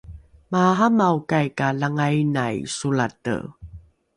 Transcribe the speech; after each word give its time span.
maaramaokai 0.51 1.47
ka 1.57 1.67
langainai 1.79 2.57
solate 2.77 3.37